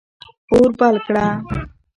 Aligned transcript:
اور 0.53 0.69
بل 0.79 0.95
کړه. 1.05 1.25